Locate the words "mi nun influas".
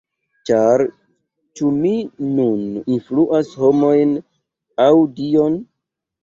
1.75-3.53